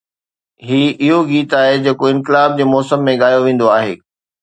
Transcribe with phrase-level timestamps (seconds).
[0.67, 3.93] هي اهو گيت آهي جيڪو انقلاب جي موسم ۾ ڳايو ويندو آهي.